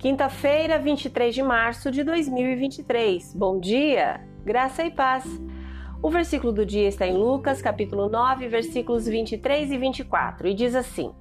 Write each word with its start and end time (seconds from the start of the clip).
Quinta-feira, 0.00 0.78
23 0.78 1.34
de 1.34 1.42
março 1.42 1.90
de 1.90 2.02
2023. 2.02 3.34
Bom 3.34 3.60
dia, 3.60 4.26
graça 4.42 4.82
e 4.82 4.90
paz. 4.90 5.26
O 6.02 6.08
versículo 6.08 6.54
do 6.54 6.64
dia 6.64 6.88
está 6.88 7.06
em 7.06 7.18
Lucas, 7.18 7.60
capítulo 7.60 8.08
9, 8.08 8.48
versículos 8.48 9.06
23 9.06 9.70
e 9.70 9.76
24, 9.76 10.48
e 10.48 10.54
diz 10.54 10.74
assim: 10.74 11.12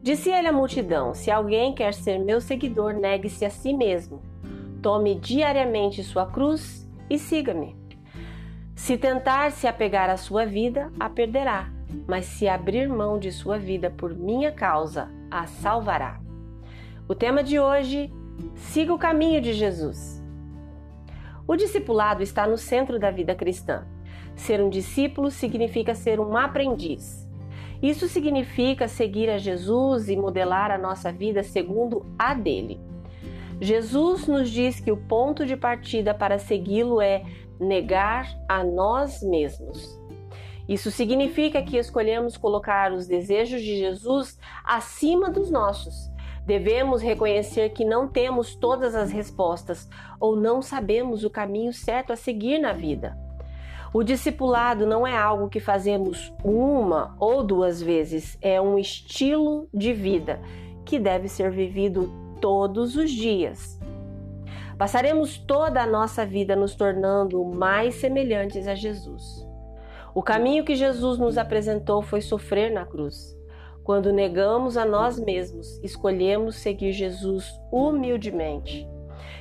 Disse 0.00 0.30
ele 0.30 0.46
à 0.46 0.52
multidão: 0.52 1.14
Se 1.14 1.32
alguém 1.32 1.74
quer 1.74 1.92
ser 1.92 2.20
meu 2.20 2.40
seguidor, 2.40 2.92
negue-se 2.92 3.44
a 3.44 3.50
si 3.50 3.74
mesmo. 3.74 4.22
Tome 4.80 5.16
diariamente 5.16 6.04
sua 6.04 6.26
cruz 6.26 6.88
e 7.10 7.18
siga-me. 7.18 7.74
Se 8.76 8.96
tentar 8.96 9.50
se 9.50 9.66
apegar 9.66 10.08
à 10.08 10.16
sua 10.16 10.46
vida, 10.46 10.92
a 11.00 11.10
perderá, 11.10 11.72
mas 12.06 12.26
se 12.26 12.46
abrir 12.46 12.88
mão 12.88 13.18
de 13.18 13.32
sua 13.32 13.58
vida 13.58 13.90
por 13.90 14.14
minha 14.14 14.52
causa, 14.52 15.10
a 15.28 15.48
salvará. 15.48 16.24
O 17.08 17.14
tema 17.14 17.44
de 17.44 17.60
hoje: 17.60 18.12
siga 18.56 18.92
o 18.92 18.98
caminho 18.98 19.40
de 19.40 19.52
Jesus. 19.52 20.20
O 21.46 21.54
discipulado 21.54 22.20
está 22.20 22.48
no 22.48 22.58
centro 22.58 22.98
da 22.98 23.12
vida 23.12 23.32
cristã. 23.32 23.86
Ser 24.34 24.60
um 24.60 24.68
discípulo 24.68 25.30
significa 25.30 25.94
ser 25.94 26.18
um 26.18 26.36
aprendiz. 26.36 27.24
Isso 27.80 28.08
significa 28.08 28.88
seguir 28.88 29.30
a 29.30 29.38
Jesus 29.38 30.08
e 30.08 30.16
modelar 30.16 30.72
a 30.72 30.78
nossa 30.78 31.12
vida 31.12 31.44
segundo 31.44 32.04
a 32.18 32.34
dele. 32.34 32.80
Jesus 33.60 34.26
nos 34.26 34.50
diz 34.50 34.80
que 34.80 34.90
o 34.90 34.96
ponto 34.96 35.46
de 35.46 35.56
partida 35.56 36.12
para 36.12 36.40
segui-lo 36.40 37.00
é 37.00 37.22
negar 37.60 38.28
a 38.48 38.64
nós 38.64 39.22
mesmos. 39.22 39.96
Isso 40.68 40.90
significa 40.90 41.62
que 41.62 41.76
escolhemos 41.76 42.36
colocar 42.36 42.92
os 42.92 43.06
desejos 43.06 43.62
de 43.62 43.78
Jesus 43.78 44.36
acima 44.64 45.30
dos 45.30 45.48
nossos 45.52 46.15
Devemos 46.46 47.02
reconhecer 47.02 47.70
que 47.70 47.84
não 47.84 48.06
temos 48.06 48.54
todas 48.54 48.94
as 48.94 49.10
respostas 49.10 49.88
ou 50.20 50.36
não 50.36 50.62
sabemos 50.62 51.24
o 51.24 51.30
caminho 51.30 51.72
certo 51.72 52.12
a 52.12 52.16
seguir 52.16 52.58
na 52.58 52.72
vida. 52.72 53.18
O 53.92 54.02
discipulado 54.02 54.86
não 54.86 55.06
é 55.06 55.16
algo 55.16 55.48
que 55.48 55.58
fazemos 55.58 56.32
uma 56.44 57.16
ou 57.18 57.42
duas 57.42 57.82
vezes, 57.82 58.38
é 58.40 58.60
um 58.60 58.78
estilo 58.78 59.68
de 59.72 59.92
vida 59.92 60.40
que 60.84 60.98
deve 60.98 61.28
ser 61.28 61.50
vivido 61.50 62.12
todos 62.40 62.96
os 62.96 63.10
dias. 63.10 63.80
Passaremos 64.78 65.38
toda 65.38 65.82
a 65.82 65.86
nossa 65.86 66.24
vida 66.26 66.54
nos 66.54 66.74
tornando 66.74 67.42
mais 67.44 67.94
semelhantes 67.94 68.68
a 68.68 68.74
Jesus. 68.74 69.46
O 70.14 70.22
caminho 70.22 70.64
que 70.64 70.74
Jesus 70.74 71.18
nos 71.18 71.38
apresentou 71.38 72.02
foi 72.02 72.20
sofrer 72.20 72.70
na 72.70 72.84
cruz. 72.84 73.36
Quando 73.86 74.12
negamos 74.12 74.76
a 74.76 74.84
nós 74.84 75.16
mesmos, 75.16 75.78
escolhemos 75.80 76.56
seguir 76.56 76.90
Jesus 76.90 77.48
humildemente. 77.70 78.84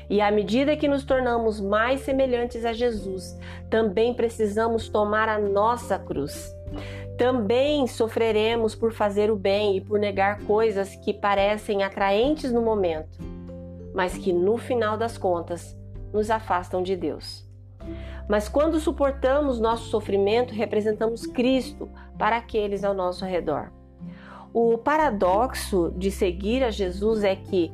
E 0.07 0.21
à 0.21 0.29
medida 0.29 0.77
que 0.77 0.87
nos 0.87 1.03
tornamos 1.03 1.59
mais 1.59 2.01
semelhantes 2.01 2.63
a 2.63 2.71
Jesus, 2.71 3.35
também 3.71 4.13
precisamos 4.13 4.87
tomar 4.87 5.27
a 5.27 5.39
nossa 5.39 5.97
cruz. 5.97 6.55
Também 7.17 7.87
sofreremos 7.87 8.75
por 8.75 8.93
fazer 8.93 9.31
o 9.31 9.35
bem 9.35 9.77
e 9.77 9.81
por 9.81 9.97
negar 9.97 10.39
coisas 10.41 10.95
que 10.97 11.11
parecem 11.11 11.81
atraentes 11.81 12.51
no 12.51 12.61
momento, 12.61 13.17
mas 13.95 14.15
que 14.15 14.31
no 14.31 14.59
final 14.59 14.95
das 14.95 15.17
contas 15.17 15.75
nos 16.13 16.29
afastam 16.29 16.83
de 16.83 16.95
Deus. 16.95 17.49
Mas 18.29 18.47
quando 18.47 18.79
suportamos 18.79 19.59
nosso 19.59 19.85
sofrimento, 19.85 20.53
representamos 20.53 21.25
Cristo 21.25 21.89
para 22.15 22.37
aqueles 22.37 22.83
ao 22.83 22.93
nosso 22.93 23.25
redor. 23.25 23.71
O 24.57 24.77
paradoxo 24.77 25.93
de 25.97 26.09
seguir 26.09 26.63
a 26.63 26.71
Jesus 26.71 27.25
é 27.25 27.35
que, 27.35 27.73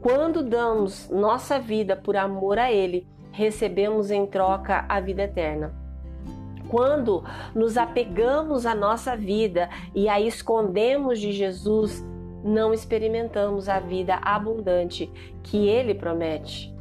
quando 0.00 0.44
damos 0.44 1.10
nossa 1.10 1.58
vida 1.58 1.96
por 1.96 2.16
amor 2.16 2.56
a 2.56 2.70
Ele, 2.70 3.04
recebemos 3.32 4.12
em 4.12 4.24
troca 4.28 4.86
a 4.88 5.00
vida 5.00 5.24
eterna. 5.24 5.74
Quando 6.68 7.24
nos 7.52 7.76
apegamos 7.76 8.64
à 8.64 8.76
nossa 8.76 9.16
vida 9.16 9.68
e 9.92 10.08
a 10.08 10.20
escondemos 10.20 11.18
de 11.18 11.32
Jesus, 11.32 12.00
não 12.44 12.72
experimentamos 12.72 13.68
a 13.68 13.80
vida 13.80 14.14
abundante 14.22 15.10
que 15.42 15.66
Ele 15.66 15.96
promete. 15.96 16.72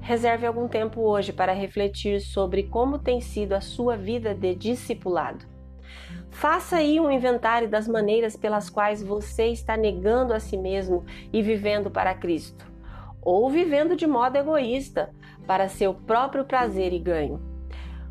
Reserve 0.00 0.46
algum 0.46 0.66
tempo 0.66 1.02
hoje 1.02 1.34
para 1.34 1.52
refletir 1.52 2.18
sobre 2.22 2.62
como 2.62 2.98
tem 2.98 3.20
sido 3.20 3.52
a 3.52 3.60
sua 3.60 3.94
vida 3.94 4.34
de 4.34 4.54
discipulado. 4.54 5.59
Faça 6.30 6.76
aí 6.76 6.98
um 7.00 7.10
inventário 7.10 7.68
das 7.68 7.86
maneiras 7.86 8.36
pelas 8.36 8.70
quais 8.70 9.02
você 9.02 9.46
está 9.46 9.76
negando 9.76 10.32
a 10.32 10.40
si 10.40 10.56
mesmo 10.56 11.04
e 11.32 11.42
vivendo 11.42 11.90
para 11.90 12.14
Cristo, 12.14 12.64
ou 13.20 13.50
vivendo 13.50 13.96
de 13.96 14.06
modo 14.06 14.36
egoísta, 14.36 15.10
para 15.46 15.68
seu 15.68 15.92
próprio 15.92 16.44
prazer 16.44 16.92
e 16.92 16.98
ganho. 16.98 17.40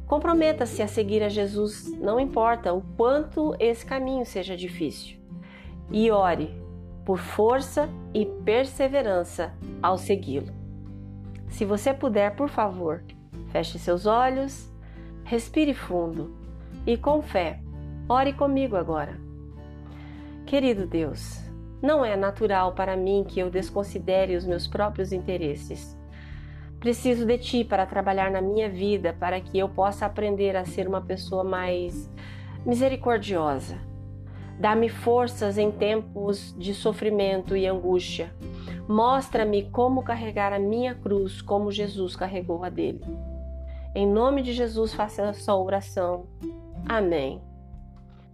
Comprometa-se 0.05 0.81
a 0.81 0.87
seguir 0.87 1.23
a 1.23 1.29
Jesus, 1.29 1.91
não 1.99 2.19
importa 2.19 2.73
o 2.73 2.81
quanto 2.97 3.55
esse 3.59 3.85
caminho 3.85 4.25
seja 4.25 4.57
difícil. 4.57 5.17
E 5.91 6.11
ore 6.11 6.53
por 7.05 7.17
força 7.17 7.89
e 8.13 8.25
perseverança 8.25 9.53
ao 9.81 9.97
segui-lo. 9.97 10.53
Se 11.47 11.65
você 11.65 11.93
puder, 11.93 12.35
por 12.35 12.49
favor, 12.49 13.03
feche 13.51 13.79
seus 13.79 14.05
olhos, 14.05 14.71
respire 15.23 15.73
fundo 15.73 16.35
e 16.85 16.97
com 16.97 17.21
fé 17.21 17.61
Ore 18.11 18.33
comigo 18.33 18.75
agora. 18.75 19.19
Querido 20.47 20.87
Deus, 20.87 21.39
não 21.79 22.03
é 22.03 22.15
natural 22.17 22.73
para 22.73 22.97
mim 22.97 23.23
que 23.23 23.39
eu 23.39 23.51
desconsidere 23.51 24.35
os 24.35 24.47
meus 24.47 24.65
próprios 24.65 25.13
interesses. 25.13 25.95
Preciso 26.79 27.23
de 27.23 27.37
Ti 27.37 27.63
para 27.63 27.85
trabalhar 27.85 28.31
na 28.31 28.41
minha 28.41 28.67
vida, 28.67 29.15
para 29.19 29.39
que 29.39 29.59
eu 29.59 29.69
possa 29.69 30.07
aprender 30.07 30.55
a 30.55 30.65
ser 30.65 30.87
uma 30.87 31.01
pessoa 31.01 31.43
mais 31.43 32.09
misericordiosa. 32.65 33.77
Dá-me 34.59 34.89
forças 34.89 35.59
em 35.59 35.69
tempos 35.69 36.55
de 36.57 36.73
sofrimento 36.73 37.55
e 37.55 37.67
angústia. 37.67 38.33
Mostra-me 38.87 39.69
como 39.69 40.01
carregar 40.01 40.51
a 40.51 40.57
minha 40.57 40.95
cruz 40.95 41.43
como 41.43 41.71
Jesus 41.71 42.15
carregou 42.15 42.63
a 42.63 42.69
dele. 42.69 43.05
Em 43.93 44.07
nome 44.07 44.41
de 44.41 44.51
Jesus, 44.51 44.95
faça 44.95 45.21
essa 45.27 45.53
oração. 45.53 46.25
Amém. 46.87 47.48